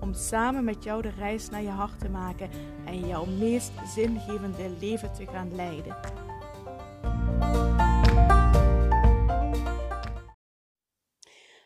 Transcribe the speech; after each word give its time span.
Om 0.00 0.14
samen 0.14 0.64
met 0.64 0.84
jou 0.84 1.02
de 1.02 1.10
reis 1.10 1.48
naar 1.48 1.62
je 1.62 1.68
hart 1.68 1.98
te 1.98 2.08
maken 2.08 2.50
en 2.86 3.06
jouw 3.06 3.24
meest 3.24 3.72
zingevende 3.94 4.76
leven 4.80 5.12
te 5.12 5.26
gaan 5.26 5.54
leiden. 5.54 5.96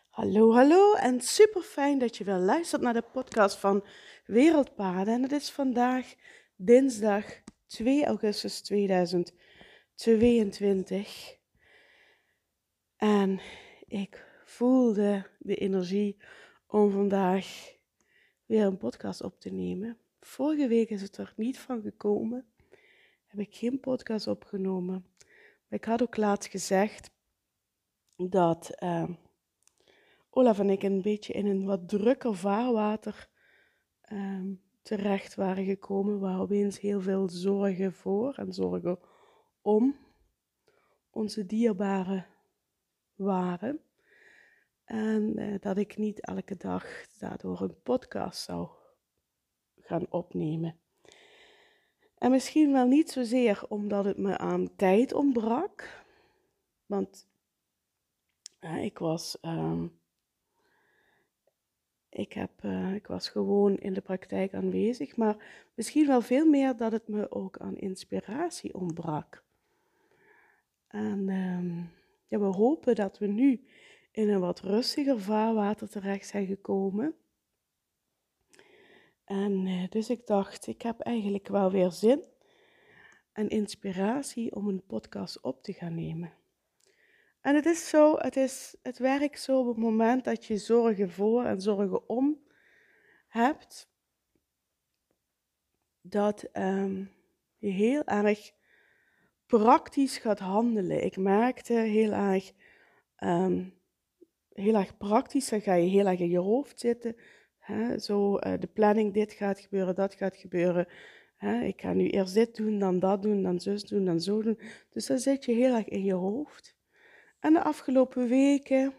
Hallo, 0.08 0.52
hallo 0.52 0.94
en 0.94 1.20
super 1.20 1.62
fijn 1.62 1.98
dat 1.98 2.16
je 2.16 2.24
weer 2.24 2.34
luistert 2.34 2.82
naar 2.82 2.92
de 2.92 3.04
podcast 3.12 3.56
van 3.56 3.84
Wereldpaden. 4.24 5.14
En 5.14 5.22
het 5.22 5.32
is 5.32 5.50
vandaag 5.50 6.14
dinsdag 6.56 7.24
2 7.66 8.06
augustus 8.06 8.60
2022. 8.60 11.36
En 12.96 13.40
ik 13.86 14.26
voelde 14.44 15.26
de 15.38 15.56
energie 15.56 16.22
om 16.66 16.90
vandaag 16.90 17.73
weer 18.46 18.64
een 18.66 18.76
podcast 18.76 19.22
op 19.22 19.40
te 19.40 19.50
nemen. 19.50 19.98
Vorige 20.20 20.68
week 20.68 20.90
is 20.90 21.02
het 21.02 21.16
er 21.16 21.32
niet 21.36 21.58
van 21.58 21.82
gekomen. 21.82 22.46
Heb 23.26 23.40
ik 23.40 23.54
geen 23.54 23.80
podcast 23.80 24.26
opgenomen. 24.26 25.06
Maar 25.68 25.78
ik 25.78 25.84
had 25.84 26.02
ook 26.02 26.16
laatst 26.16 26.50
gezegd 26.50 27.10
dat 28.16 28.70
uh, 28.82 29.08
Olaf 30.30 30.58
en 30.58 30.70
ik 30.70 30.82
een 30.82 31.02
beetje 31.02 31.32
in 31.32 31.46
een 31.46 31.64
wat 31.64 31.88
drukker 31.88 32.34
vaarwater 32.34 33.28
uh, 34.12 34.40
terecht 34.82 35.34
waren 35.34 35.64
gekomen. 35.64 36.18
Waar 36.20 36.40
opeens 36.40 36.80
heel 36.80 37.00
veel 37.00 37.28
zorgen 37.28 37.92
voor 37.92 38.34
en 38.34 38.52
zorgen 38.52 38.98
om 39.62 39.96
onze 41.10 41.46
dierbaren 41.46 42.26
waren. 43.14 43.83
En 44.84 45.36
eh, 45.36 45.60
dat 45.60 45.76
ik 45.76 45.96
niet 45.96 46.20
elke 46.20 46.56
dag 46.56 46.86
daardoor 47.18 47.60
een 47.60 47.82
podcast 47.82 48.42
zou 48.42 48.68
gaan 49.80 50.06
opnemen. 50.10 50.78
En 52.18 52.30
misschien 52.30 52.72
wel 52.72 52.86
niet 52.86 53.10
zozeer 53.10 53.64
omdat 53.68 54.04
het 54.04 54.18
me 54.18 54.38
aan 54.38 54.76
tijd 54.76 55.12
ontbrak. 55.12 56.04
Want 56.86 57.26
ik 58.60 58.98
was. 58.98 59.38
Uh, 59.42 59.82
ik, 62.08 62.32
heb, 62.32 62.50
uh, 62.62 62.94
ik 62.94 63.06
was 63.06 63.28
gewoon 63.28 63.76
in 63.76 63.92
de 63.92 64.00
praktijk 64.00 64.54
aanwezig, 64.54 65.16
maar 65.16 65.66
misschien 65.74 66.06
wel 66.06 66.20
veel 66.20 66.46
meer 66.46 66.76
dat 66.76 66.92
het 66.92 67.08
me 67.08 67.30
ook 67.30 67.58
aan 67.58 67.76
inspiratie 67.76 68.74
ontbrak. 68.74 69.42
En 70.86 71.28
ehm, 71.28 71.78
ja, 72.28 72.38
we 72.38 72.56
hopen 72.56 72.94
dat 72.94 73.18
we 73.18 73.26
nu 73.26 73.64
in 74.14 74.28
een 74.28 74.40
wat 74.40 74.60
rustiger 74.60 75.20
vaarwater 75.20 75.88
terecht 75.88 76.28
zijn 76.28 76.46
gekomen. 76.46 77.14
En 79.24 79.66
eh, 79.66 79.88
dus 79.88 80.10
ik 80.10 80.26
dacht, 80.26 80.66
ik 80.66 80.82
heb 80.82 81.00
eigenlijk 81.00 81.48
wel 81.48 81.70
weer 81.70 81.90
zin 81.90 82.24
en 83.32 83.48
inspiratie 83.48 84.54
om 84.54 84.68
een 84.68 84.86
podcast 84.86 85.40
op 85.40 85.62
te 85.62 85.72
gaan 85.72 85.94
nemen. 85.94 86.32
En 87.40 87.54
het 87.54 87.66
is 87.66 87.88
zo, 87.88 88.16
het, 88.16 88.36
is, 88.36 88.76
het 88.82 88.98
werkt 88.98 89.40
zo 89.40 89.58
op 89.60 89.66
het 89.66 89.76
moment 89.76 90.24
dat 90.24 90.44
je 90.44 90.58
zorgen 90.58 91.10
voor 91.10 91.44
en 91.44 91.60
zorgen 91.60 92.08
om 92.08 92.38
hebt, 93.28 93.90
dat 96.00 96.48
um, 96.52 97.10
je 97.56 97.70
heel 97.70 98.04
erg 98.04 98.52
praktisch 99.46 100.18
gaat 100.18 100.38
handelen. 100.38 101.04
Ik 101.04 101.16
merkte 101.16 101.72
heel 101.72 102.12
erg 102.12 102.52
um, 103.18 103.82
heel 104.54 104.74
erg 104.74 104.96
praktisch. 104.96 105.48
Dan 105.48 105.60
ga 105.60 105.74
je 105.74 105.88
heel 105.88 106.06
erg 106.06 106.20
in 106.20 106.30
je 106.30 106.38
hoofd 106.38 106.80
zitten. 106.80 107.16
Hè? 107.58 107.98
Zo 107.98 108.34
uh, 108.34 108.52
de 108.60 108.66
planning, 108.66 109.12
dit 109.14 109.32
gaat 109.32 109.60
gebeuren, 109.60 109.94
dat 109.94 110.14
gaat 110.14 110.36
gebeuren. 110.36 110.88
Hè? 111.36 111.62
Ik 111.62 111.80
ga 111.80 111.92
nu 111.92 112.08
eerst 112.08 112.34
dit 112.34 112.56
doen, 112.56 112.78
dan 112.78 112.98
dat 112.98 113.22
doen, 113.22 113.42
dan 113.42 113.60
zus 113.60 113.84
doen, 113.84 114.04
dan 114.04 114.20
zo 114.20 114.42
doen. 114.42 114.58
Dus 114.90 115.06
dan 115.06 115.18
zit 115.18 115.44
je 115.44 115.52
heel 115.52 115.74
erg 115.74 115.88
in 115.88 116.04
je 116.04 116.14
hoofd. 116.14 116.76
En 117.40 117.52
de 117.52 117.62
afgelopen 117.62 118.28
weken, 118.28 118.94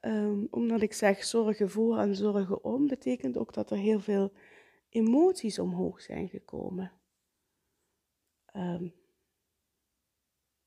um, 0.00 0.46
omdat 0.50 0.82
ik 0.82 0.92
zeg 0.92 1.24
zorgen 1.24 1.70
voor 1.70 1.98
en 1.98 2.14
zorgen 2.14 2.64
om, 2.64 2.86
betekent 2.86 3.38
ook 3.38 3.54
dat 3.54 3.70
er 3.70 3.76
heel 3.76 4.00
veel 4.00 4.32
emoties 4.88 5.58
omhoog 5.58 6.00
zijn 6.00 6.28
gekomen. 6.28 6.92
Um, 8.56 8.94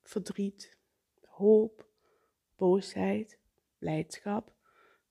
verdriet, 0.01 0.77
hoop, 1.21 1.87
boosheid, 2.55 3.38
blijdschap, 3.79 4.53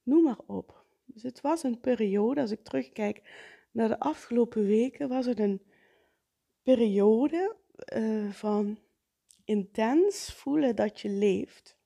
noem 0.02 0.22
maar 0.22 0.40
op. 0.46 0.84
Dus 1.04 1.22
het 1.22 1.40
was 1.40 1.62
een 1.62 1.80
periode, 1.80 2.40
als 2.40 2.50
ik 2.50 2.64
terugkijk 2.64 3.22
naar 3.70 3.88
de 3.88 3.98
afgelopen 3.98 4.66
weken, 4.66 5.08
was 5.08 5.26
het 5.26 5.38
een 5.38 5.62
periode 6.62 7.56
uh, 7.96 8.30
van 8.30 8.78
intens 9.44 10.32
voelen 10.34 10.76
dat 10.76 11.00
je 11.00 11.08
leeft. 11.08 11.76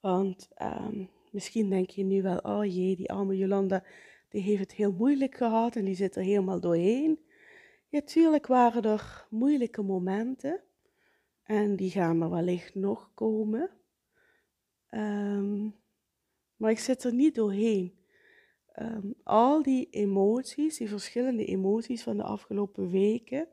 Want 0.00 0.48
um, 0.62 1.10
misschien 1.30 1.70
denk 1.70 1.90
je 1.90 2.04
nu 2.04 2.22
wel, 2.22 2.38
oh 2.38 2.64
jee, 2.64 2.96
die 2.96 3.10
arme 3.10 3.36
Jolanda, 3.36 3.84
die 4.28 4.42
heeft 4.42 4.60
het 4.60 4.72
heel 4.72 4.92
moeilijk 4.92 5.36
gehad 5.36 5.76
en 5.76 5.84
die 5.84 5.94
zit 5.94 6.16
er 6.16 6.22
helemaal 6.22 6.60
doorheen. 6.60 7.24
Ja, 7.88 8.00
tuurlijk 8.00 8.46
waren 8.46 8.82
er 8.82 9.26
moeilijke 9.30 9.82
momenten 9.82 10.62
en 11.42 11.76
die 11.76 11.90
gaan 11.90 12.22
er 12.22 12.30
wellicht 12.30 12.74
nog 12.74 13.10
komen. 13.14 13.70
Um, 14.96 15.74
maar 16.56 16.70
ik 16.70 16.78
zit 16.78 17.04
er 17.04 17.14
niet 17.14 17.34
doorheen. 17.34 17.98
Um, 18.80 19.14
al 19.22 19.62
die 19.62 19.88
emoties, 19.90 20.76
die 20.76 20.88
verschillende 20.88 21.44
emoties 21.44 22.02
van 22.02 22.16
de 22.16 22.22
afgelopen 22.22 22.90
weken, 22.90 23.48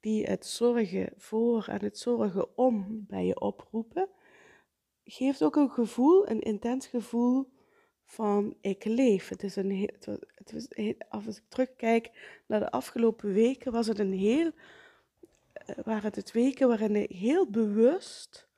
die 0.00 0.24
het 0.24 0.46
zorgen 0.46 1.12
voor 1.16 1.66
en 1.68 1.84
het 1.84 1.98
zorgen 1.98 2.56
om 2.56 3.04
bij 3.08 3.26
je 3.26 3.40
oproepen, 3.40 4.08
geeft 5.04 5.42
ook 5.42 5.56
een 5.56 5.70
gevoel, 5.70 6.28
een 6.28 6.40
intens 6.40 6.86
gevoel 6.86 7.52
van 8.04 8.56
ik 8.60 8.84
leef. 8.84 9.28
Het 9.28 9.42
is 9.42 9.56
een 9.56 9.70
heel, 9.70 10.18
het 10.34 10.52
was, 10.52 10.68
als 11.08 11.26
ik 11.26 11.42
terugkijk 11.48 12.10
naar 12.46 12.60
de 12.60 12.70
afgelopen 12.70 13.32
weken, 13.32 13.72
was 13.72 13.86
het 13.86 13.98
een 13.98 14.12
heel, 14.12 14.50
eh, 15.52 15.76
waren 15.84 16.12
het 16.14 16.32
weken 16.32 16.68
waarin 16.68 16.96
ik 16.96 17.10
heel 17.10 17.50
bewust 17.50 18.48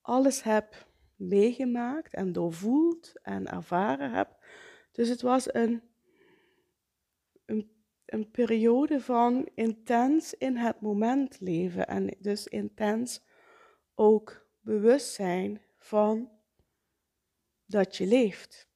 alles 0.00 0.42
heb 0.42 0.86
meegemaakt 1.24 2.14
en 2.14 2.32
doorvoeld 2.32 3.12
en 3.22 3.46
ervaren 3.46 4.12
heb. 4.12 4.44
Dus 4.92 5.08
het 5.08 5.22
was 5.22 5.54
een, 5.54 5.82
een, 8.04 8.30
periode 8.30 9.00
van 9.00 9.48
intens 9.54 10.34
in 10.34 10.56
het 10.56 10.80
moment 10.80 11.40
leven 11.40 11.86
en 11.86 12.16
dus 12.18 12.46
intens 12.46 13.22
ook 13.94 14.46
bewustzijn 14.60 15.60
van 15.76 16.30
dat 17.66 17.96
je 17.96 18.06
leeft. 18.06 18.68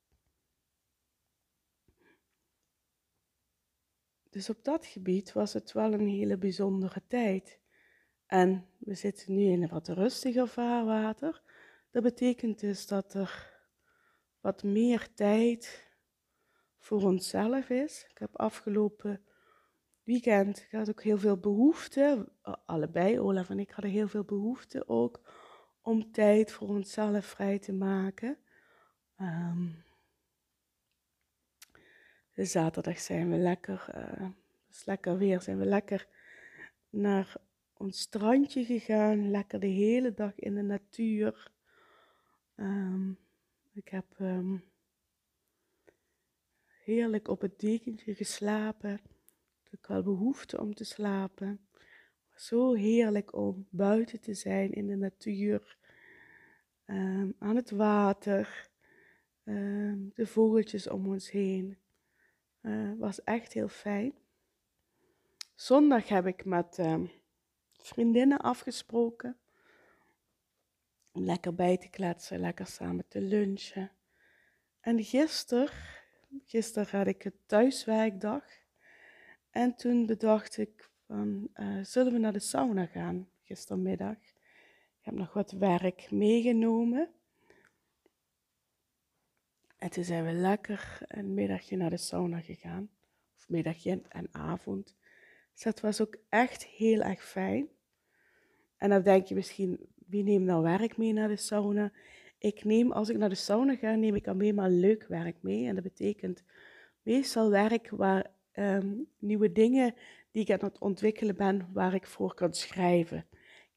Dus 4.30 4.50
op 4.50 4.65
dat 4.65 4.86
gebied 4.86 5.33
was 5.33 5.53
het 5.53 5.72
wel 5.72 5.92
een 5.92 6.09
hele 6.09 6.36
bijzondere 6.36 7.03
tijd. 7.06 7.60
En 8.27 8.66
we 8.78 8.95
zitten 8.95 9.34
nu 9.34 9.42
in 9.42 9.62
een 9.62 9.68
wat 9.68 9.89
rustiger 9.89 10.48
vaarwater. 10.48 11.42
Dat 11.90 12.02
betekent 12.02 12.60
dus 12.60 12.86
dat 12.86 13.14
er 13.14 13.60
wat 14.40 14.62
meer 14.62 15.14
tijd 15.14 15.86
voor 16.78 17.02
onszelf 17.02 17.70
is. 17.70 18.06
Ik 18.10 18.18
heb 18.18 18.36
afgelopen 18.36 19.22
weekend 20.08 20.58
ik 20.58 20.70
had 20.70 20.88
ook 20.88 21.02
heel 21.02 21.18
veel 21.18 21.36
behoefte, 21.36 22.28
allebei 22.66 23.20
Olaf 23.20 23.50
en 23.50 23.58
ik 23.58 23.70
hadden 23.70 23.90
heel 23.90 24.08
veel 24.08 24.24
behoefte 24.24 24.88
ook 24.88 25.20
om 25.82 26.12
tijd 26.12 26.52
voor 26.52 26.68
onszelf 26.68 27.26
vrij 27.26 27.58
te 27.58 27.72
maken. 27.72 28.38
De 32.32 32.44
zaterdag 32.44 32.98
zijn 32.98 33.30
we 33.30 33.36
lekker, 33.36 33.86
uh, 33.94 34.28
is 34.70 34.84
lekker 34.84 35.18
weer, 35.18 35.40
zijn 35.40 35.58
we 35.58 35.64
lekker 35.64 36.06
naar 36.90 37.36
ons 37.76 38.00
strandje 38.00 38.64
gegaan, 38.64 39.30
lekker 39.30 39.60
de 39.60 39.66
hele 39.66 40.14
dag 40.14 40.34
in 40.34 40.54
de 40.54 40.62
natuur. 40.62 41.50
Um, 42.60 43.19
ik 43.72 43.89
heb 43.89 44.05
um, 44.21 44.65
heerlijk 46.84 47.28
op 47.28 47.41
het 47.41 47.59
dekentje 47.60 48.15
geslapen. 48.15 48.91
had 49.63 49.72
ik 49.72 49.87
wel 49.87 50.03
behoefte 50.03 50.60
om 50.60 50.75
te 50.75 50.84
slapen. 50.84 51.60
Zo 52.34 52.75
heerlijk 52.75 53.34
om 53.34 53.66
buiten 53.71 54.21
te 54.21 54.34
zijn 54.34 54.72
in 54.72 54.87
de 54.87 54.97
natuur, 54.97 55.77
ehm, 56.84 57.31
aan 57.39 57.57
het 57.57 57.71
water, 57.71 58.69
ehm, 59.45 59.99
de 60.15 60.27
vogeltjes 60.27 60.89
om 60.89 61.07
ons 61.07 61.31
heen. 61.31 61.78
Uh, 62.63 62.93
was 62.99 63.22
echt 63.22 63.53
heel 63.53 63.69
fijn. 63.69 64.15
Zondag 65.55 66.09
heb 66.09 66.27
ik 66.27 66.45
met 66.45 66.78
ehm, 66.78 67.07
vriendinnen 67.72 68.39
afgesproken 68.39 69.37
om 71.18 71.24
lekker 71.24 71.54
bij 71.54 71.76
te 71.76 71.88
kletsen, 71.88 72.41
lekker 72.41 72.66
samen 72.66 73.09
te 73.09 73.20
lunchen. 73.20 73.91
En 74.80 75.04
gisteren, 75.04 75.68
gisteren 76.44 76.98
had 76.98 77.06
ik 77.06 77.24
een 77.24 77.38
thuiswerkdag. 77.47 78.44
En 79.50 79.76
toen 79.76 80.06
bedacht 80.06 80.59
ik 80.59 80.91
van, 81.06 81.48
uh, 81.54 81.84
zullen 81.84 82.12
we 82.12 82.18
naar 82.18 82.32
de 82.32 82.38
sauna 82.38 82.86
gaan 82.86 83.28
gistermiddag? 83.42 84.16
Ik 84.98 85.04
heb 85.04 85.15
nog 85.15 85.32
wat 85.32 85.50
werk 85.50 86.10
meegenomen. 86.10 87.10
En 89.76 89.91
toen 89.91 90.04
zijn 90.04 90.24
we 90.24 90.32
lekker 90.32 90.98
een 91.06 91.34
middagje 91.34 91.76
naar 91.76 91.91
de 91.91 91.97
sauna 91.97 92.41
gegaan. 92.41 92.91
Of 93.36 93.48
middagje 93.48 94.03
en 94.09 94.28
avond. 94.32 94.94
Dus 95.53 95.62
dat 95.62 95.80
was 95.80 96.00
ook 96.00 96.16
echt 96.28 96.64
heel 96.64 97.00
erg 97.00 97.24
fijn. 97.24 97.68
En 98.76 98.91
dan 98.91 99.03
denk 99.03 99.26
je 99.26 99.34
misschien, 99.34 99.88
wie 100.09 100.22
neemt 100.22 100.45
nou 100.45 100.63
werk 100.63 100.97
mee 100.97 101.13
naar 101.13 101.28
de 101.28 101.37
sauna? 101.37 101.93
Ik 102.39 102.65
neem, 102.65 102.93
als 102.93 103.09
ik 103.09 103.16
naar 103.16 103.28
de 103.28 103.34
sauna 103.34 103.77
ga, 103.77 103.95
neem 103.95 104.15
ik 104.15 104.28
alleen 104.28 104.55
maar 104.55 104.71
leuk 104.71 105.05
werk 105.09 105.37
mee. 105.41 105.66
En 105.66 105.75
dat 105.75 105.84
betekent 105.84 106.45
meestal 107.03 107.51
werk 107.51 107.89
waar 107.91 108.31
ehm, 108.53 108.95
nieuwe 109.19 109.53
dingen 109.53 109.95
die 110.31 110.43
ik 110.43 110.51
aan 110.51 110.69
het 110.69 110.78
ontwikkelen 110.78 111.37
ben, 111.37 111.69
waar 111.72 111.95
ik 111.95 112.07
voor 112.07 112.34
kan 112.34 112.55
schrijven. 112.55 113.27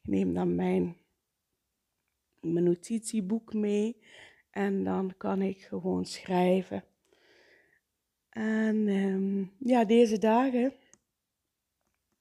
Ik 0.01 0.09
neem 0.09 0.33
dan 0.33 0.55
mijn, 0.55 0.97
notitieboek 2.41 3.53
mee 3.53 4.01
en 4.49 4.83
dan 4.83 5.13
kan 5.17 5.41
ik 5.41 5.61
gewoon 5.61 6.05
schrijven. 6.05 6.83
En 8.29 8.87
ehm, 8.87 9.43
ja, 9.69 9.85
deze 9.85 10.17
dagen 10.17 10.73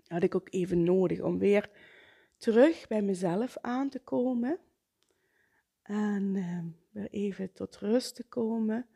had 0.06 0.22
ik 0.22 0.34
ook 0.34 0.48
even 0.50 0.82
nodig 0.82 1.20
om 1.20 1.38
weer 1.38 1.70
terug 2.40 2.86
bij 2.88 3.02
mezelf 3.02 3.56
aan 3.60 3.88
te 3.88 3.98
komen. 3.98 4.58
En 5.82 6.36
ehm, 6.36 6.66
weer 6.90 7.10
even 7.10 7.52
tot 7.52 7.76
rust 7.76 8.14
te 8.14 8.24
komen. 8.24 8.86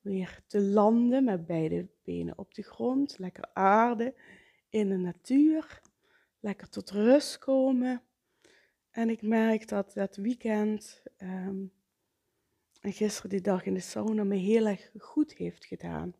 Weer 0.00 0.40
te 0.46 0.60
landen 0.60 1.24
met 1.24 1.46
beide 1.46 1.88
benen 2.02 2.38
op 2.38 2.54
de 2.54 2.62
grond. 2.62 3.18
Lekker 3.18 3.50
aarde 3.52 4.14
in 4.68 4.88
de 4.88 4.96
natuur. 4.96 5.80
Lekker 6.40 6.68
tot 6.68 6.90
rust 6.90 7.38
komen. 7.38 8.02
En 8.90 9.10
ik 9.10 9.22
merk 9.22 9.68
dat 9.68 9.92
dat 9.94 10.16
weekend 10.16 11.02
ehm, 11.16 11.64
en 12.80 12.92
gisteren 12.92 13.30
die 13.30 13.40
dag 13.40 13.64
in 13.64 13.74
de 13.74 13.80
sauna 13.80 14.24
me 14.24 14.36
heel 14.36 14.66
erg 14.66 14.90
goed 14.98 15.34
heeft 15.34 15.64
gedaan. 15.64 16.14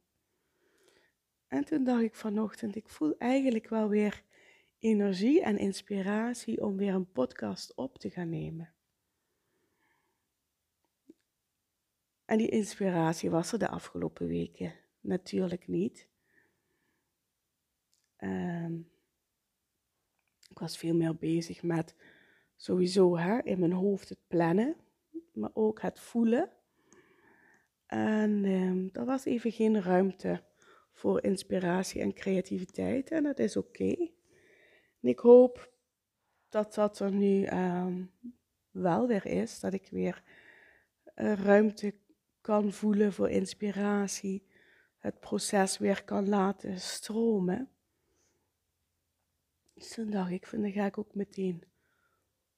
En 1.48 1.64
toen 1.64 1.84
dacht 1.84 2.02
ik 2.02 2.14
vanochtend, 2.14 2.76
ik 2.76 2.88
voel 2.88 3.14
eigenlijk 3.18 3.68
wel 3.68 3.88
weer 3.88 4.22
energie 4.82 5.42
en 5.42 5.58
inspiratie 5.58 6.62
om 6.62 6.76
weer 6.76 6.94
een 6.94 7.12
podcast 7.12 7.74
op 7.74 7.98
te 7.98 8.10
gaan 8.10 8.28
nemen. 8.28 8.72
En 12.24 12.38
die 12.38 12.48
inspiratie 12.48 13.30
was 13.30 13.52
er 13.52 13.58
de 13.58 13.68
afgelopen 13.68 14.26
weken 14.26 14.74
natuurlijk 15.00 15.68
niet. 15.68 16.08
Ehm, 18.16 18.78
ik 20.50 20.58
was 20.58 20.78
veel 20.78 20.94
meer 20.94 21.16
bezig 21.16 21.62
met 21.62 21.94
sowieso 22.56 23.16
hè, 23.16 23.42
in 23.42 23.58
mijn 23.58 23.72
hoofd 23.72 24.08
het 24.08 24.26
plannen, 24.28 24.76
maar 25.32 25.50
ook 25.52 25.80
het 25.80 26.00
voelen. 26.00 26.50
En 27.86 28.44
um, 28.44 28.90
er 28.92 29.04
was 29.04 29.24
even 29.24 29.52
geen 29.52 29.82
ruimte 29.82 30.42
voor 30.92 31.22
inspiratie 31.22 32.00
en 32.00 32.14
creativiteit 32.14 33.10
en 33.10 33.22
dat 33.22 33.38
is 33.38 33.56
oké. 33.56 34.11
En 35.02 35.08
ik 35.08 35.18
hoop 35.18 35.72
dat 36.48 36.74
dat 36.74 36.98
er 36.98 37.12
nu 37.12 37.46
um, 37.46 38.10
wel 38.70 39.06
weer 39.06 39.26
is, 39.26 39.60
dat 39.60 39.72
ik 39.72 39.88
weer 39.90 40.22
uh, 41.16 41.32
ruimte 41.34 41.94
kan 42.40 42.72
voelen 42.72 43.12
voor 43.12 43.30
inspiratie, 43.30 44.46
het 44.98 45.20
proces 45.20 45.78
weer 45.78 46.04
kan 46.04 46.28
laten 46.28 46.80
stromen. 46.80 47.70
Dus 49.74 49.94
dacht 49.94 50.30
ik, 50.30 50.46
van, 50.46 50.60
dan 50.60 50.72
ga 50.72 50.86
ik 50.86 50.98
ook 50.98 51.14
meteen 51.14 51.64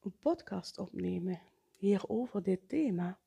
een 0.02 0.18
podcast 0.18 0.78
opnemen 0.78 1.40
hier 1.70 2.08
over 2.08 2.42
dit 2.42 2.68
thema. 2.68 3.18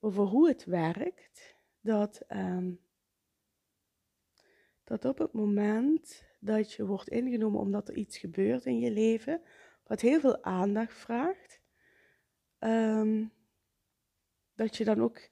Over 0.00 0.24
hoe 0.24 0.48
het 0.48 0.64
werkt 0.64 1.56
dat, 1.80 2.22
um, 2.28 2.80
dat 4.88 5.04
op 5.04 5.18
het 5.18 5.32
moment 5.32 6.24
dat 6.38 6.72
je 6.72 6.86
wordt 6.86 7.08
ingenomen 7.08 7.60
omdat 7.60 7.88
er 7.88 7.96
iets 7.96 8.18
gebeurt 8.18 8.64
in 8.64 8.78
je 8.78 8.90
leven, 8.90 9.42
wat 9.86 10.00
heel 10.00 10.20
veel 10.20 10.42
aandacht 10.42 10.94
vraagt, 10.94 11.60
um, 12.58 13.32
dat 14.54 14.76
je 14.76 14.84
dan 14.84 15.00
ook 15.02 15.28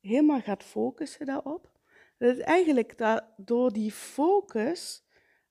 helemaal 0.00 0.40
gaat 0.40 0.64
focussen 0.64 1.26
daarop. 1.26 1.70
Dat 2.18 2.36
het 2.36 2.40
eigenlijk 2.40 3.20
door 3.36 3.72
die 3.72 3.92
focus 3.92 5.04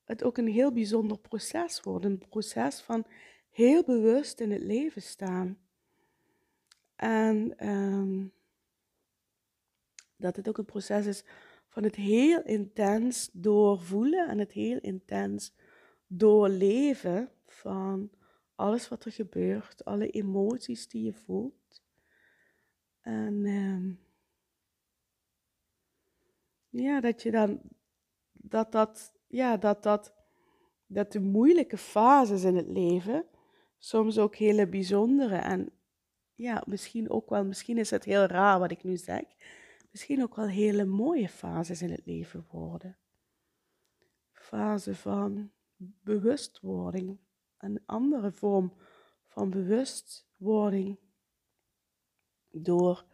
het 0.04 0.24
ook 0.24 0.38
een 0.38 0.48
heel 0.48 0.72
bijzonder 0.72 1.18
proces 1.18 1.80
wordt. 1.80 2.04
Een 2.04 2.28
proces 2.28 2.80
van 2.80 3.06
heel 3.50 3.84
bewust 3.84 4.40
in 4.40 4.50
het 4.50 4.62
leven 4.62 5.02
staan. 5.02 5.58
En 6.96 7.68
um, 7.68 8.32
dat 10.16 10.36
het 10.36 10.48
ook 10.48 10.58
een 10.58 10.64
proces 10.64 11.06
is 11.06 11.24
van 11.72 11.82
het 11.82 11.96
heel 11.96 12.42
intens 12.42 13.30
doorvoelen 13.32 14.28
en 14.28 14.38
het 14.38 14.52
heel 14.52 14.78
intens 14.78 15.54
doorleven 16.06 17.30
van 17.46 18.10
alles 18.54 18.88
wat 18.88 19.04
er 19.04 19.12
gebeurt, 19.12 19.84
alle 19.84 20.10
emoties 20.10 20.88
die 20.88 21.04
je 21.04 21.12
voelt. 21.12 21.82
En 23.00 23.46
um, 23.46 24.00
ja, 26.68 27.00
dat 27.00 27.22
je 27.22 27.30
dan, 27.30 27.60
dat 28.32 28.72
dat, 28.72 29.12
ja, 29.26 29.56
dat 29.56 29.82
dat, 29.82 30.14
dat 30.86 31.12
de 31.12 31.20
moeilijke 31.20 31.78
fases 31.78 32.44
in 32.44 32.56
het 32.56 32.68
leven 32.68 33.24
soms 33.78 34.18
ook 34.18 34.36
hele 34.36 34.68
bijzondere 34.68 35.36
en 35.36 35.72
ja, 36.34 36.62
misschien 36.66 37.10
ook 37.10 37.30
wel, 37.30 37.44
misschien 37.44 37.78
is 37.78 37.90
het 37.90 38.04
heel 38.04 38.24
raar 38.24 38.58
wat 38.58 38.70
ik 38.70 38.84
nu 38.84 38.96
zeg, 38.96 39.24
misschien 39.92 40.22
ook 40.22 40.36
wel 40.36 40.48
hele 40.48 40.84
mooie 40.84 41.28
fases 41.28 41.82
in 41.82 41.90
het 41.90 42.06
leven 42.06 42.46
worden. 42.50 42.96
Fase 44.32 44.94
van 44.94 45.52
bewustwording, 45.76 47.18
een 47.58 47.82
andere 47.86 48.32
vorm 48.32 48.72
van 49.24 49.50
bewustwording 49.50 50.98
door 52.50 53.04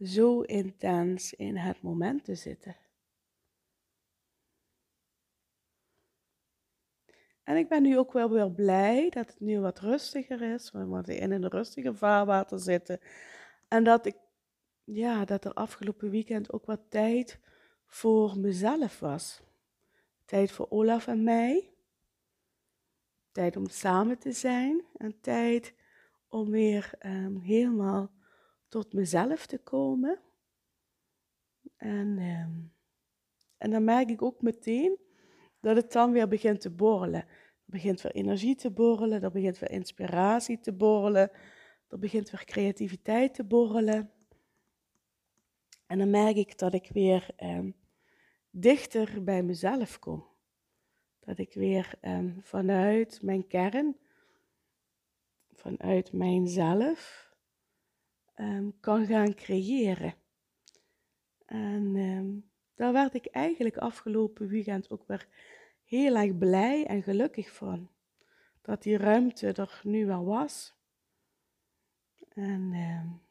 zo 0.00 0.40
intens 0.40 1.34
in 1.34 1.56
het 1.56 1.82
moment 1.82 2.24
te 2.24 2.34
zitten. 2.34 2.76
En 7.42 7.56
ik 7.56 7.68
ben 7.68 7.82
nu 7.82 7.98
ook 7.98 8.12
wel 8.12 8.30
weer 8.30 8.50
blij 8.50 9.08
dat 9.08 9.26
het 9.26 9.40
nu 9.40 9.60
wat 9.60 9.78
rustiger 9.78 10.42
is. 10.42 10.70
We 10.70 11.16
in 11.16 11.30
een 11.30 11.48
rustiger 11.48 11.96
vaarwater 11.96 12.58
zitten. 12.58 13.00
En 13.68 13.84
dat 13.84 14.06
ik, 14.06 14.16
ja, 14.84 15.24
dat 15.24 15.44
er 15.44 15.52
afgelopen 15.52 16.10
weekend 16.10 16.52
ook 16.52 16.66
wat 16.66 16.80
tijd 16.88 17.40
voor 17.86 18.38
mezelf 18.38 19.00
was. 19.00 19.42
Tijd 20.24 20.50
voor 20.50 20.66
Olaf 20.68 21.06
en 21.06 21.22
mij. 21.22 21.70
Tijd 23.32 23.56
om 23.56 23.68
samen 23.68 24.18
te 24.18 24.32
zijn. 24.32 24.84
En 24.96 25.20
tijd 25.20 25.74
om 26.28 26.50
weer 26.50 26.92
um, 27.06 27.36
helemaal 27.36 28.10
tot 28.68 28.92
mezelf 28.92 29.46
te 29.46 29.58
komen. 29.58 30.20
En, 31.76 32.18
ehm, 32.18 32.50
en 33.58 33.70
dan 33.70 33.84
merk 33.84 34.10
ik 34.10 34.22
ook 34.22 34.42
meteen 34.42 34.98
dat 35.60 35.76
het 35.76 35.92
dan 35.92 36.12
weer 36.12 36.28
begint 36.28 36.60
te 36.60 36.70
borrelen. 36.70 37.20
Er 37.20 37.76
begint 37.76 38.00
weer 38.00 38.12
energie 38.12 38.54
te 38.54 38.70
borrelen, 38.70 39.22
er 39.22 39.30
begint 39.30 39.58
weer 39.58 39.70
inspiratie 39.70 40.60
te 40.60 40.72
borrelen, 40.72 41.30
er 41.88 41.98
begint 41.98 42.30
weer 42.30 42.44
creativiteit 42.44 43.34
te 43.34 43.44
borrelen. 43.44 44.10
En 45.90 45.98
dan 45.98 46.10
merk 46.10 46.36
ik 46.36 46.58
dat 46.58 46.74
ik 46.74 46.90
weer 46.92 47.28
ehm, 47.36 47.70
dichter 48.50 49.24
bij 49.24 49.42
mezelf 49.42 49.98
kom. 49.98 50.24
Dat 51.20 51.38
ik 51.38 51.54
weer 51.54 51.94
ehm, 52.00 52.40
vanuit 52.40 53.22
mijn 53.22 53.46
kern, 53.46 53.96
vanuit 55.52 56.12
mijzelf, 56.12 57.30
um, 58.36 58.80
kan 58.80 59.06
gaan 59.06 59.34
creëren. 59.34 60.14
En 61.46 62.44
daar 62.74 62.92
werd 62.92 63.14
ik 63.14 63.26
eigenlijk 63.26 63.76
afgelopen 63.76 64.48
weekend 64.48 64.90
ook 64.90 65.06
weer 65.06 65.28
heel 65.84 66.16
erg 66.16 66.38
blij 66.38 66.86
en 66.86 67.02
gelukkig 67.02 67.52
van. 67.54 67.90
Dat 68.62 68.82
die 68.82 68.96
ruimte 68.96 69.52
er 69.52 69.80
nu 69.84 70.06
wel 70.06 70.24
was. 70.24 70.74
En 72.28 72.72
ehm, 72.72 73.29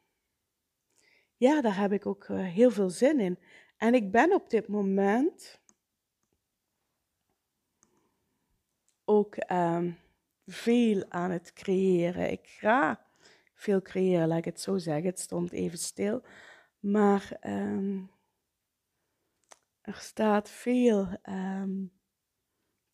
ja, 1.39 1.61
daar 1.61 1.77
heb 1.77 1.91
ik 1.91 2.05
ook 2.05 2.23
eh, 2.23 2.37
heel 2.37 2.71
veel 2.71 2.89
zin 2.89 3.19
in. 3.19 3.39
En 3.77 3.93
ik 3.93 4.11
ben 4.11 4.33
op 4.33 4.49
dit 4.49 4.67
moment 4.67 5.61
ook 9.05 9.35
ehm, 9.35 9.91
veel 10.45 11.05
aan 11.09 11.31
het 11.31 11.53
creëren. 11.53 12.31
Ik 12.31 12.47
ga 12.47 13.05
veel 13.53 13.81
creëren, 13.81 14.27
laat 14.27 14.37
ik 14.37 14.45
het 14.45 14.61
zo 14.61 14.77
zeggen. 14.77 15.05
Het 15.05 15.19
stond 15.19 15.51
even 15.51 15.77
stil. 15.77 16.23
Maar 16.79 17.37
ehm, 17.39 18.01
er 19.81 19.95
staat 19.95 20.49
veel 20.49 21.07
um, 21.29 21.91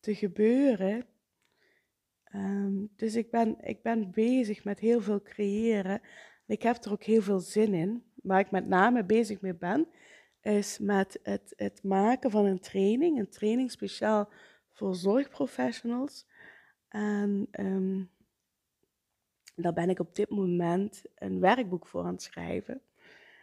te 0.00 0.14
gebeuren. 0.14 1.06
dus 2.96 3.14
ik 3.14 3.30
ben, 3.30 3.60
ik 3.60 3.82
ben 3.82 4.10
bezig 4.10 4.64
met 4.64 4.78
heel 4.78 5.00
veel 5.00 5.22
creëren. 5.22 6.00
Ik 6.46 6.62
heb 6.62 6.84
er 6.84 6.92
ook 6.92 7.02
heel 7.02 7.22
veel 7.22 7.40
zin 7.40 7.74
in. 7.74 8.05
Waar 8.26 8.40
ik 8.40 8.50
met 8.50 8.66
name 8.66 9.04
bezig 9.04 9.40
mee 9.40 9.54
ben, 9.54 9.88
is 10.40 10.78
met 10.78 11.20
het, 11.22 11.52
het 11.56 11.82
maken 11.82 12.30
van 12.30 12.44
een 12.44 12.60
training. 12.60 13.18
Een 13.18 13.30
training 13.30 13.70
speciaal 13.70 14.28
voor 14.72 14.94
zorgprofessionals. 14.94 16.26
En 16.88 17.48
um, 17.60 18.10
daar 19.54 19.72
ben 19.72 19.90
ik 19.90 19.98
op 19.98 20.14
dit 20.14 20.30
moment 20.30 21.02
een 21.14 21.40
werkboek 21.40 21.86
voor 21.86 22.04
aan 22.04 22.12
het 22.12 22.22
schrijven. 22.22 22.80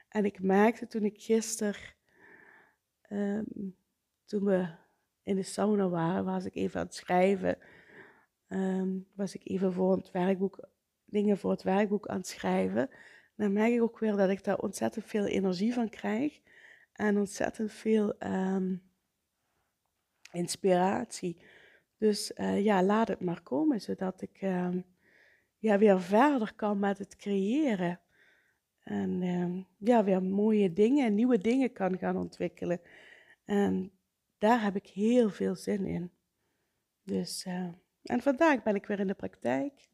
En 0.09 0.25
ik 0.25 0.41
merkte 0.41 0.87
toen 0.87 1.03
ik 1.03 1.21
gisteren, 1.21 1.81
ehm, 3.01 3.43
toen 4.25 4.43
we 4.43 4.67
in 5.23 5.35
de 5.35 5.43
sauna 5.43 5.89
waren, 5.89 6.25
was 6.25 6.45
ik 6.45 6.55
even 6.55 6.79
aan 6.79 6.85
het 6.85 6.95
schrijven. 6.95 7.57
Ehm, 8.47 8.99
was 9.13 9.35
ik 9.35 9.41
even 9.43 9.73
voor 9.73 9.95
het 9.95 10.11
werkboek, 10.11 10.67
dingen 11.05 11.37
voor 11.37 11.51
het 11.51 11.63
werkboek 11.63 12.07
aan 12.07 12.17
het 12.17 12.27
schrijven. 12.27 12.89
Dan 13.35 13.53
merk 13.53 13.73
ik 13.73 13.81
ook 13.81 13.99
weer 13.99 14.15
dat 14.15 14.29
ik 14.29 14.43
daar 14.43 14.57
ontzettend 14.57 15.05
veel 15.05 15.25
energie 15.25 15.73
van 15.73 15.89
krijg. 15.89 16.39
En 16.93 17.17
ontzettend 17.17 17.71
veel 17.71 18.17
inspiratie. 20.31 21.37
Dus 21.97 22.31
uh, 22.35 22.63
ja, 22.63 22.83
laat 22.83 23.07
het 23.07 23.19
maar 23.19 23.41
komen, 23.41 23.81
zodat 23.81 24.21
ik 24.21 24.41
uh, 24.41 24.69
ja, 25.57 25.77
weer 25.77 26.01
verder 26.01 26.53
kan 26.55 26.79
met 26.79 26.97
het 26.97 27.15
creëren. 27.15 27.99
En 28.83 29.21
uh, 29.21 29.63
ja, 29.77 30.03
weer 30.03 30.23
mooie 30.23 30.73
dingen, 30.73 31.15
nieuwe 31.15 31.37
dingen 31.37 31.73
kan 31.73 31.97
gaan 31.97 32.17
ontwikkelen. 32.17 32.81
En 33.45 33.91
daar 34.37 34.63
heb 34.63 34.75
ik 34.75 34.87
heel 34.87 35.29
veel 35.29 35.55
zin 35.55 35.85
in. 35.85 36.11
Dus, 37.03 37.43
eh, 37.43 37.67
en 38.03 38.21
vandaag 38.21 38.63
ben 38.63 38.75
ik 38.75 38.85
weer 38.85 38.99
in 38.99 39.07
de 39.07 39.13
praktijk. 39.13 39.89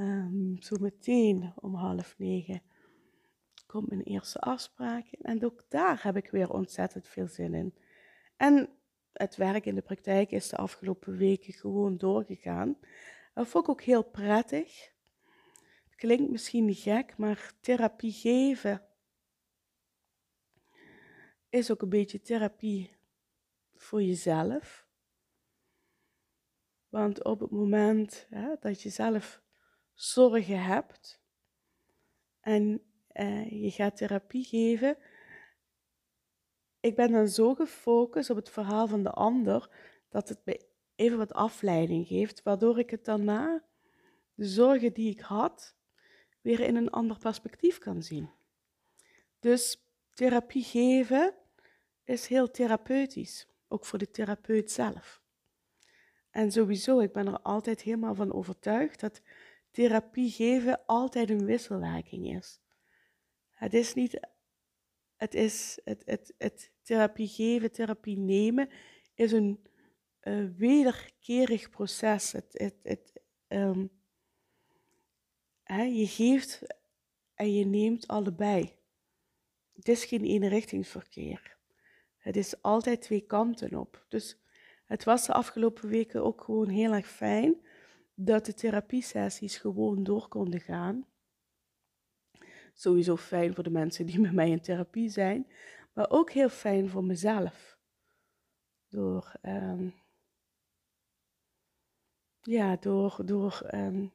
Um, 0.00 0.56
zo 0.60 0.76
meteen 0.80 1.52
om 1.56 1.74
half 1.74 2.14
negen 2.18 2.62
komt 3.66 3.88
mijn 3.88 4.02
eerste 4.02 4.38
afspraak. 4.38 5.06
En 5.12 5.44
ook 5.44 5.64
daar 5.68 6.02
heb 6.02 6.16
ik 6.16 6.30
weer 6.30 6.52
ontzettend 6.52 7.08
veel 7.08 7.28
zin 7.28 7.54
in. 7.54 7.74
En 8.36 8.68
het 9.12 9.36
werk 9.36 9.66
in 9.66 9.74
de 9.74 9.82
praktijk 9.82 10.30
is 10.30 10.48
de 10.48 10.56
afgelopen 10.56 11.16
weken 11.16 11.52
gewoon 11.52 11.96
doorgegaan. 11.96 12.78
Dat 13.34 13.48
vond 13.48 13.64
ik 13.64 13.70
ook 13.70 13.82
heel 13.82 14.04
prettig. 14.04 14.92
Het 15.84 15.94
klinkt 15.94 16.30
misschien 16.30 16.74
gek, 16.74 17.16
maar 17.16 17.52
therapie 17.60 18.12
geven 18.12 18.86
is 21.48 21.70
ook 21.70 21.82
een 21.82 21.88
beetje 21.88 22.20
therapie 22.20 22.96
voor 23.74 24.02
jezelf. 24.02 24.88
Want 26.88 27.24
op 27.24 27.40
het 27.40 27.50
moment 27.50 28.26
hè, 28.30 28.54
dat 28.60 28.82
je 28.82 28.88
zelf 28.88 29.42
zorgen 30.00 30.62
hebt 30.62 31.20
en 32.40 32.82
eh, 33.06 33.62
je 33.62 33.70
gaat 33.70 33.96
therapie 33.96 34.44
geven, 34.44 34.96
ik 36.80 36.94
ben 36.94 37.12
dan 37.12 37.28
zo 37.28 37.54
gefocust 37.54 38.30
op 38.30 38.36
het 38.36 38.50
verhaal 38.50 38.86
van 38.86 39.02
de 39.02 39.10
ander 39.10 39.70
dat 40.08 40.28
het 40.28 40.40
me 40.44 40.66
even 40.94 41.18
wat 41.18 41.32
afleiding 41.32 42.06
geeft, 42.06 42.42
waardoor 42.42 42.78
ik 42.78 42.90
het 42.90 43.04
daarna, 43.04 43.64
de 44.34 44.44
zorgen 44.44 44.92
die 44.92 45.10
ik 45.10 45.20
had, 45.20 45.76
weer 46.40 46.60
in 46.60 46.76
een 46.76 46.90
ander 46.90 47.18
perspectief 47.18 47.78
kan 47.78 48.02
zien. 48.02 48.30
Dus 49.38 49.86
therapie 50.14 50.64
geven 50.64 51.34
is 52.04 52.26
heel 52.26 52.50
therapeutisch, 52.50 53.48
ook 53.68 53.84
voor 53.84 53.98
de 53.98 54.10
therapeut 54.10 54.70
zelf. 54.70 55.22
En 56.30 56.52
sowieso, 56.52 57.00
ik 57.00 57.12
ben 57.12 57.26
er 57.26 57.40
altijd 57.40 57.82
helemaal 57.82 58.14
van 58.14 58.32
overtuigd 58.32 59.00
dat 59.00 59.22
therapie 59.70 60.30
geven 60.30 60.86
altijd 60.86 61.30
een 61.30 61.44
wisselwerking 61.44 62.36
is. 62.36 62.60
Het 63.50 63.74
is 63.74 63.94
niet 63.94 64.20
het 65.16 65.34
is 65.34 65.78
het, 65.84 66.02
het, 66.04 66.34
het 66.38 66.72
therapie 66.82 67.28
geven, 67.28 67.72
therapie 67.72 68.18
nemen, 68.18 68.68
is 69.14 69.32
een 69.32 69.60
wederkerig 70.56 71.70
proces. 71.70 72.32
Het, 72.32 72.52
het, 72.52 72.74
het, 72.82 73.20
um, 73.48 73.90
hè, 75.62 75.82
je 75.82 76.06
geeft 76.06 76.62
en 77.34 77.54
je 77.54 77.64
neemt 77.64 78.06
allebei. 78.06 78.72
Het 79.72 79.88
is 79.88 80.04
geen 80.04 80.24
eenrichtingsverkeer. 80.24 81.58
Het 82.18 82.36
is 82.36 82.62
altijd 82.62 83.02
twee 83.02 83.20
kanten 83.20 83.74
op. 83.74 84.04
Dus 84.08 84.38
het 84.86 85.04
was 85.04 85.26
de 85.26 85.32
afgelopen 85.32 85.88
weken 85.88 86.24
ook 86.24 86.44
gewoon 86.44 86.68
heel 86.68 86.92
erg 86.92 87.08
fijn 87.08 87.66
dat 88.24 88.46
de 88.46 88.54
therapiesessies 88.54 89.56
gewoon 89.56 90.02
door 90.02 90.28
konden 90.28 90.60
gaan 90.60 91.06
sowieso 92.80 93.16
fijn 93.16 93.54
voor 93.54 93.64
de 93.64 93.70
mensen 93.70 94.06
die 94.06 94.20
met 94.20 94.32
mij 94.32 94.50
in 94.50 94.60
therapie 94.60 95.08
zijn, 95.08 95.46
maar 95.92 96.10
ook 96.10 96.30
heel 96.30 96.48
fijn 96.48 96.88
voor 96.88 97.04
mezelf. 97.04 97.78
Door, 98.88 99.32
um, 99.42 99.94
ja, 102.40 102.76
door, 102.76 103.22
door 103.24 103.70
um, 103.74 104.12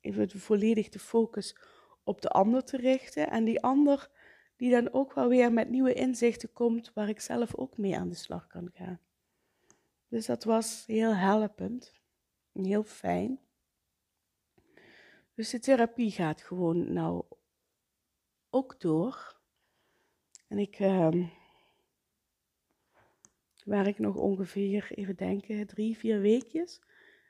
even 0.00 0.30
volledig 0.30 0.88
de 0.88 0.98
focus 0.98 1.56
op 2.04 2.20
de 2.20 2.28
ander 2.28 2.64
te 2.64 2.76
richten 2.76 3.30
en 3.30 3.44
die 3.44 3.62
ander 3.62 4.10
die 4.56 4.70
dan 4.70 4.92
ook 4.92 5.12
wel 5.12 5.28
weer 5.28 5.52
met 5.52 5.70
nieuwe 5.70 5.94
inzichten 5.94 6.52
komt 6.52 6.92
waar 6.92 7.08
ik 7.08 7.20
zelf 7.20 7.54
ook 7.54 7.78
mee 7.78 7.98
aan 7.98 8.08
de 8.08 8.14
slag 8.14 8.46
kan 8.46 8.70
gaan. 8.72 9.00
Dus 10.08 10.26
dat 10.26 10.44
was 10.44 10.84
heel 10.86 11.14
helpend 11.14 11.92
en 11.92 12.01
heel 12.52 12.84
fijn. 12.84 13.40
Dus 15.34 15.50
de 15.50 15.58
therapie 15.58 16.10
gaat 16.10 16.42
gewoon 16.42 16.92
nou 16.92 17.24
ook 18.50 18.80
door. 18.80 19.40
En 20.48 20.58
ik 20.58 20.78
uh, 20.78 21.28
werk 23.64 23.98
nog 23.98 24.16
ongeveer, 24.16 24.92
even 24.94 25.16
denken, 25.16 25.66
drie, 25.66 25.96
vier 25.96 26.20
weekjes. 26.20 26.80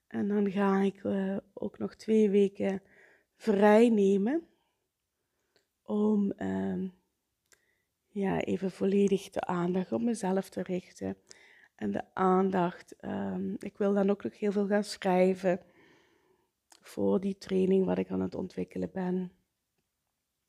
En 0.07 0.29
dan 0.29 0.51
ga 0.51 0.81
ik 0.81 1.03
uh, 1.03 1.37
ook 1.53 1.79
nog 1.79 1.95
twee 1.95 2.31
weken 2.31 2.83
vrij 3.37 3.89
nemen. 3.89 4.47
Om 5.83 6.33
uh, 6.39 6.89
ja, 8.09 8.41
even 8.41 8.71
volledig 8.71 9.31
de 9.31 9.41
aandacht 9.41 9.93
op 9.93 10.01
mezelf 10.01 10.49
te 10.49 10.63
richten. 10.63 11.17
En 11.83 11.91
de 11.91 12.05
aandacht, 12.13 12.95
um, 13.05 13.57
ik 13.59 13.77
wil 13.77 13.95
dan 13.95 14.11
ook 14.11 14.23
nog 14.23 14.39
heel 14.39 14.53
veel 14.53 14.67
gaan 14.67 14.85
schrijven 14.85 15.61
voor 16.81 17.21
die 17.21 17.39
training 17.39 17.85
wat 17.85 17.99
ik 17.99 18.11
aan 18.11 18.21
het 18.21 18.35
ontwikkelen 18.35 18.91
ben 18.93 19.33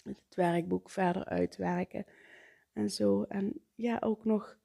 het 0.03 0.35
werkboek 0.35 0.89
verder 0.89 1.25
uitwerken 1.25 2.05
en 2.73 2.89
zo. 2.89 3.23
En 3.23 3.61
ja, 3.75 3.97
ook 3.99 4.25
nog 4.25 4.57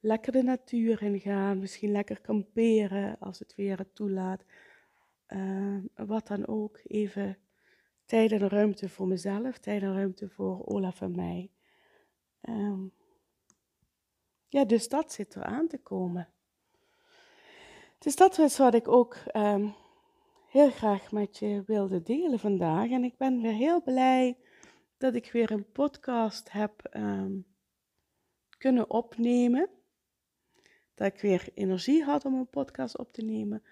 lekker 0.00 0.32
de 0.32 0.42
natuur 0.42 1.02
in 1.02 1.20
gaan, 1.20 1.58
misschien 1.58 1.92
lekker 1.92 2.20
kamperen 2.20 3.18
als 3.18 3.38
het 3.38 3.54
weer 3.54 3.78
het 3.78 3.94
toelaat. 3.94 4.44
Uh, 5.28 5.78
wat 5.94 6.26
dan 6.26 6.46
ook, 6.46 6.80
even 6.84 7.38
tijd 8.04 8.32
en 8.32 8.48
ruimte 8.48 8.88
voor 8.88 9.06
mezelf, 9.06 9.58
tijd 9.58 9.82
en 9.82 9.94
ruimte 9.94 10.28
voor 10.28 10.66
Olaf 10.66 11.00
en 11.00 11.16
mij. 11.16 11.50
Um, 12.42 12.92
ja, 14.48 14.64
dus 14.64 14.88
dat 14.88 15.12
zit 15.12 15.34
er 15.34 15.42
aan 15.42 15.68
te 15.68 15.78
komen. 15.78 16.28
Dus 17.98 18.16
dat 18.16 18.38
is 18.38 18.58
wat 18.58 18.74
ik 18.74 18.88
ook 18.88 19.16
um, 19.32 19.74
heel 20.48 20.70
graag 20.70 21.12
met 21.12 21.38
je 21.38 21.62
wilde 21.66 22.02
delen 22.02 22.38
vandaag. 22.38 22.90
En 22.90 23.04
ik 23.04 23.16
ben 23.16 23.42
weer 23.42 23.52
heel 23.52 23.82
blij 23.82 24.38
dat 24.98 25.14
ik 25.14 25.32
weer 25.32 25.50
een 25.50 25.72
podcast 25.72 26.52
heb 26.52 26.90
um, 26.96 27.46
kunnen 28.58 28.90
opnemen. 28.90 29.70
Dat 30.94 31.06
ik 31.06 31.20
weer 31.20 31.48
energie 31.54 32.04
had 32.04 32.24
om 32.24 32.34
een 32.34 32.50
podcast 32.50 32.98
op 32.98 33.12
te 33.12 33.22
nemen. 33.22 33.62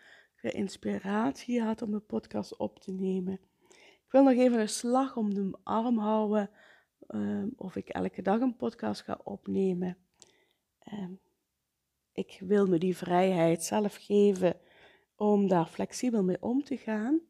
Weer 0.40 0.54
inspiratie 0.54 1.62
had 1.62 1.82
om 1.82 1.94
een 1.94 2.06
podcast 2.06 2.56
op 2.56 2.78
te 2.78 2.92
nemen. 2.92 3.40
Ik 3.70 4.12
wil 4.12 4.22
nog 4.22 4.32
even 4.32 4.60
een 4.60 4.68
slag 4.68 5.16
om 5.16 5.34
de 5.34 5.58
arm 5.62 5.98
houden. 5.98 6.50
Um, 7.08 7.52
of 7.56 7.76
ik 7.76 7.88
elke 7.88 8.22
dag 8.22 8.40
een 8.40 8.56
podcast 8.56 9.02
ga 9.02 9.20
opnemen. 9.24 10.05
Um, 10.92 11.20
ik 12.12 12.36
wil 12.40 12.66
me 12.66 12.78
die 12.78 12.96
vrijheid 12.96 13.64
zelf 13.64 13.96
geven 13.96 14.60
om 15.16 15.48
daar 15.48 15.66
flexibel 15.66 16.22
mee 16.22 16.42
om 16.42 16.64
te 16.64 16.76
gaan. 16.76 17.20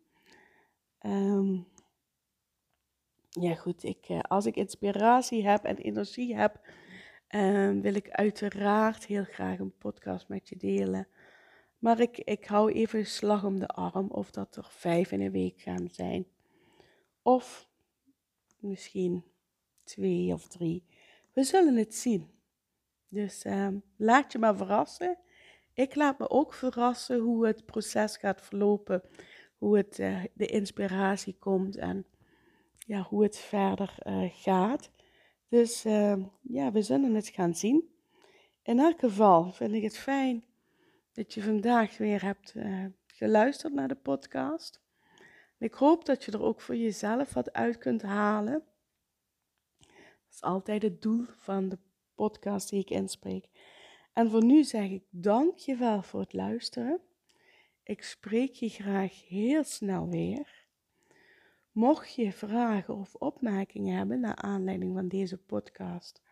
Um, 1.00 1.66
ja, 3.30 3.54
goed, 3.54 3.84
ik, 3.84 4.08
eh, 4.08 4.20
als 4.20 4.46
ik 4.46 4.56
inspiratie 4.56 5.46
heb 5.46 5.64
en 5.64 5.76
energie 5.76 6.36
heb, 6.36 6.60
um, 7.30 7.80
wil 7.80 7.94
ik 7.94 8.10
uiteraard 8.10 9.06
heel 9.06 9.24
graag 9.24 9.58
een 9.58 9.76
podcast 9.78 10.28
met 10.28 10.48
je 10.48 10.56
delen. 10.56 11.08
Maar 11.78 12.00
ik, 12.00 12.18
ik 12.18 12.44
hou 12.44 12.72
even 12.72 13.06
slag 13.06 13.44
om 13.44 13.58
de 13.58 13.66
arm 13.66 14.10
of 14.10 14.30
dat 14.30 14.56
er 14.56 14.66
vijf 14.70 15.12
in 15.12 15.20
een 15.20 15.30
week 15.30 15.60
gaan 15.60 15.88
zijn. 15.90 16.26
Of 17.22 17.68
misschien 18.58 19.24
twee 19.84 20.32
of 20.32 20.48
drie. 20.48 20.84
We 21.32 21.44
zullen 21.44 21.76
het 21.76 21.94
zien. 21.94 22.35
Dus 23.08 23.44
um, 23.44 23.82
laat 23.96 24.32
je 24.32 24.38
maar 24.38 24.56
verrassen. 24.56 25.18
Ik 25.72 25.94
laat 25.94 26.18
me 26.18 26.30
ook 26.30 26.54
verrassen 26.54 27.18
hoe 27.18 27.46
het 27.46 27.64
proces 27.64 28.16
gaat 28.16 28.42
verlopen, 28.42 29.02
hoe 29.58 29.76
het, 29.76 29.98
uh, 29.98 30.24
de 30.34 30.46
inspiratie 30.46 31.36
komt 31.38 31.76
en 31.76 32.06
ja, 32.86 33.02
hoe 33.02 33.22
het 33.22 33.38
verder 33.38 33.94
uh, 34.06 34.30
gaat. 34.32 34.90
Dus 35.48 35.84
uh, 35.86 36.16
ja, 36.42 36.72
we 36.72 36.82
zullen 36.82 37.14
het 37.14 37.28
gaan 37.28 37.54
zien. 37.54 37.90
In 38.62 38.78
elk 38.78 38.98
geval 38.98 39.52
vind 39.52 39.72
ik 39.72 39.82
het 39.82 39.98
fijn 39.98 40.44
dat 41.12 41.34
je 41.34 41.42
vandaag 41.42 41.96
weer 41.96 42.22
hebt 42.22 42.54
uh, 42.54 42.84
geluisterd 43.06 43.72
naar 43.72 43.88
de 43.88 43.94
podcast. 43.94 44.80
ik 45.58 45.74
hoop 45.74 46.04
dat 46.04 46.24
je 46.24 46.32
er 46.32 46.42
ook 46.42 46.60
voor 46.60 46.76
jezelf 46.76 47.34
wat 47.34 47.52
uit 47.52 47.78
kunt 47.78 48.02
halen. 48.02 48.62
Dat 49.78 50.34
is 50.34 50.42
altijd 50.42 50.82
het 50.82 51.02
doel 51.02 51.24
van 51.36 51.68
de 51.68 51.78
podcast 52.16 52.68
die 52.68 52.80
ik 52.80 52.90
inspreek. 52.90 53.48
En 54.12 54.30
voor 54.30 54.44
nu 54.44 54.64
zeg 54.64 54.90
ik 54.90 55.04
dank 55.10 55.58
je 55.58 55.76
wel 55.76 56.02
voor 56.02 56.20
het 56.20 56.32
luisteren. 56.32 57.00
Ik 57.82 58.02
spreek 58.02 58.52
je 58.52 58.68
graag 58.68 59.28
heel 59.28 59.64
snel 59.64 60.08
weer. 60.08 60.64
Mocht 61.72 62.14
je 62.14 62.32
vragen 62.32 62.94
of 62.94 63.14
opmerkingen 63.14 63.96
hebben 63.96 64.20
naar 64.20 64.36
aanleiding 64.36 64.94
van 64.94 65.08
deze 65.08 65.38
podcast, 65.38 66.22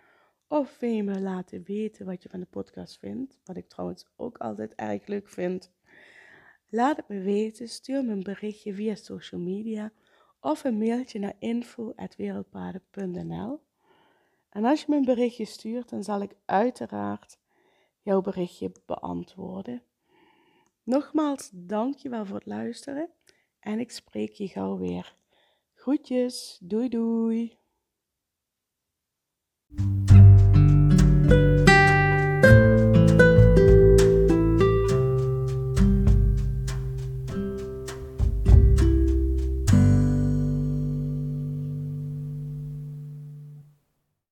of 0.49 0.79
wil 0.79 0.91
je 0.91 1.03
me 1.03 1.21
laten 1.21 1.63
weten 1.63 2.07
wat 2.07 2.23
je 2.23 2.29
van 2.29 2.41
de 2.41 2.47
podcast 2.47 2.99
vindt, 2.99 3.39
wat 3.45 3.57
ik 3.57 3.69
trouwens 3.69 4.07
ook 4.17 4.39
altijd 4.39 4.75
erg 4.75 5.07
leuk 5.07 5.29
vind, 5.29 5.73
laat 6.69 6.97
het 6.97 7.09
me 7.09 7.21
weten. 7.21 7.69
Stuur 7.69 8.05
me 8.05 8.13
een 8.13 8.23
berichtje 8.23 8.75
via 8.75 8.95
social 8.95 9.41
media 9.41 9.93
of 10.41 10.65
een 10.65 10.79
mailtje 10.79 11.19
naar 11.19 11.35
info.wereldpaden.nl. 11.39 13.61
En 14.55 14.65
als 14.65 14.81
je 14.81 14.87
me 14.89 14.97
een 14.97 15.05
berichtje 15.05 15.45
stuurt, 15.45 15.89
dan 15.89 16.03
zal 16.03 16.23
ik 16.23 16.37
uiteraard 16.45 17.39
jouw 18.03 18.21
berichtje 18.21 18.73
beantwoorden. 18.87 19.83
Nogmaals, 20.83 21.51
dankjewel 21.53 22.27
voor 22.27 22.37
het 22.37 22.47
luisteren 22.47 23.11
en 23.61 23.79
ik 23.79 23.91
spreek 23.91 24.33
je 24.33 24.49
gauw 24.49 24.79
weer. 24.79 25.17
Groetjes, 25.75 26.59
doei 26.63 26.89
doei. 26.89 27.59